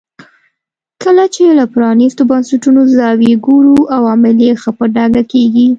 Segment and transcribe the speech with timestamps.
[1.03, 5.67] کله چې له پرانیستو بنسټونو زاویې ګورو عوامل یې ښه په ډاګه کېږي.